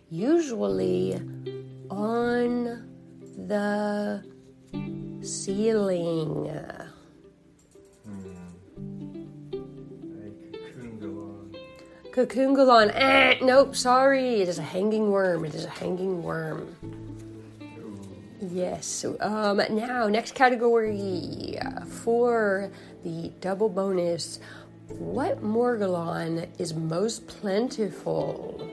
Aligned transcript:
usually 0.09 1.16
on 1.89 2.88
the 3.36 4.23
ceiling. 5.22 6.48
Hmm. 8.05 8.41
Cocoongalon. 12.11 12.91
Eh, 12.93 13.39
nope, 13.41 13.73
sorry. 13.73 14.41
It 14.41 14.49
is 14.49 14.59
a 14.59 14.63
hanging 14.63 15.11
worm. 15.11 15.45
It 15.45 15.55
is 15.55 15.63
a 15.63 15.69
hanging 15.69 16.21
worm. 16.21 16.75
Yes. 18.41 19.05
Um, 19.21 19.61
now, 19.69 20.07
next 20.07 20.35
category 20.35 21.57
for 22.03 22.69
the 23.03 23.31
double 23.39 23.69
bonus. 23.69 24.39
What 24.89 25.41
Morgulon 25.41 26.49
is 26.59 26.73
most 26.73 27.27
plentiful? 27.27 28.69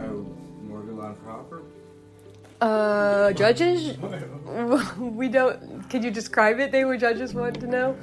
Oh, 0.00 0.26
Morgulon 0.66 1.22
proper? 1.22 1.62
Uh, 2.60 3.32
judges? 3.34 3.96
we 4.98 5.28
don't. 5.28 5.88
Can 5.88 6.02
you 6.02 6.10
describe 6.10 6.58
it? 6.58 6.72
They 6.72 6.84
were 6.84 6.96
judges 6.96 7.34
want 7.34 7.60
to 7.60 7.68
know. 7.68 7.96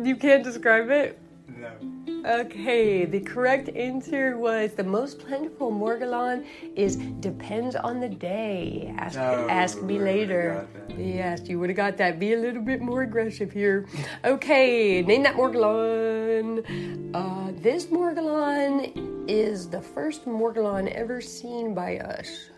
You 0.00 0.14
can't 0.14 0.44
describe 0.44 0.90
it? 0.90 1.18
No. 1.58 2.20
Okay, 2.40 3.06
the 3.06 3.20
correct 3.20 3.70
answer 3.70 4.36
was 4.36 4.72
the 4.74 4.84
most 4.84 5.18
plentiful 5.20 5.72
Morgulon 5.72 6.44
is 6.76 6.96
depends 6.96 7.74
on 7.76 7.98
the 8.00 8.08
day. 8.08 8.92
Ask, 8.98 9.18
Oh, 9.18 9.46
ask 9.48 9.80
me 9.82 9.98
later. 9.98 10.66
Yes, 10.98 11.48
you 11.48 11.58
would 11.58 11.70
have 11.70 11.76
got 11.76 11.96
that. 11.96 12.18
Be 12.18 12.34
a 12.34 12.38
little 12.38 12.62
bit 12.62 12.80
more 12.82 13.02
aggressive 13.02 13.50
here. 13.52 13.86
Okay, 14.24 15.02
name 15.02 15.22
that 15.22 15.34
Morgulon. 15.34 17.10
Uh, 17.14 17.52
this 17.62 17.86
Morgulon 17.86 18.92
is 19.28 19.68
the 19.70 19.80
first 19.80 20.26
Morgulon 20.26 20.92
ever 20.92 21.20
seen 21.20 21.74
by 21.74 21.98
us. 21.98 22.50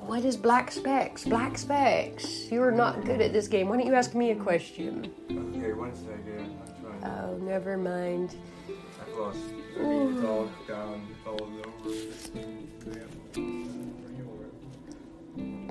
What 0.00 0.24
is 0.24 0.36
black 0.36 0.72
specks? 0.72 1.24
Black 1.24 1.56
specks. 1.56 2.50
You're 2.50 2.72
not 2.72 3.04
good 3.04 3.20
at 3.20 3.32
this 3.32 3.48
game. 3.48 3.68
Why 3.68 3.76
don't 3.76 3.86
you 3.86 3.94
ask 3.94 4.14
me 4.14 4.30
a 4.30 4.34
question? 4.34 5.12
Okay, 5.30 5.72
one 5.72 5.94
second. 5.94 6.58
I'm 6.60 7.00
trying. 7.00 7.04
Oh, 7.04 7.36
never 7.38 7.76
mind. 7.76 8.34
I've 9.00 9.14
lost. 9.16 9.38
I 9.78 9.82
mean, 9.82 10.16
it's 10.16 10.24
all 10.24 10.48
down. 10.66 11.06
It's 11.10 11.26
all 11.26 11.42
over. 11.42 11.70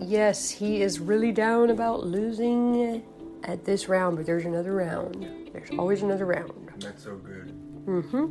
Yes, 0.02 0.50
he 0.50 0.82
is 0.82 1.00
really 1.00 1.32
down 1.32 1.70
about 1.70 2.06
losing 2.06 3.04
at 3.44 3.66
this 3.66 3.90
round, 3.90 4.18
but 4.18 4.26
there's 4.26 4.46
another 4.46 4.74
round. 4.74 5.28
There's 5.54 5.70
always 5.78 6.02
another 6.02 6.26
round. 6.26 6.72
That's 6.80 7.04
so 7.04 7.18
good. 7.18 7.54
Mm-hmm. 7.86 8.28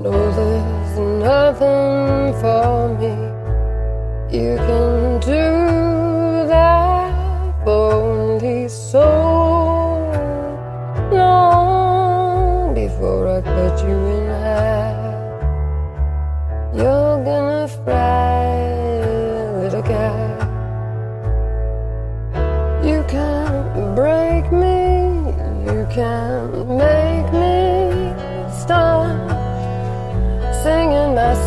No, 0.00 0.12
there's 0.12 0.96
nothing 0.96 2.32
for 2.40 2.88
me. 3.00 3.14
You 4.30 4.56
can 4.56 5.18
do 5.18 6.46
that 6.46 7.10
only 7.66 8.68
so 8.68 9.08
long 11.10 12.74
before 12.74 13.26
I 13.38 13.40
cut 13.40 13.82
you 13.82 13.96
in 14.14 14.26
half. 14.28 15.42
You're 16.76 17.24
gonna 17.24 17.66
fry, 17.66 18.54
little 19.62 19.82
cat. 19.82 20.48
You 22.84 23.02
can't 23.08 23.96
break 23.96 24.52
me, 24.52 25.32
you 25.66 25.86
can't 25.90 26.68
make 26.68 26.97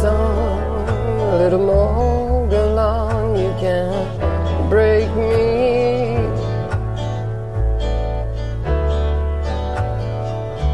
A 0.03 1.38
little 1.38 1.59
long, 1.59 3.35
you 3.38 3.53
can't 3.59 4.69
break 4.69 5.07
me. 5.16 6.16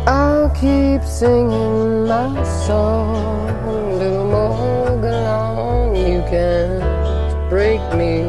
I'll 0.08 0.50
keep 0.52 1.04
singing 1.04 2.08
my 2.08 2.42
song. 2.44 3.50
A 3.68 3.96
little 3.96 4.26
more, 4.26 5.02
go 5.02 5.12
on. 5.12 5.96
You 5.96 6.22
can't 6.30 7.50
break 7.50 7.82
me. 7.94 8.27